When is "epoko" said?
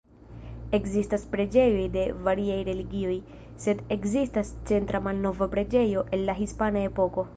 6.91-7.29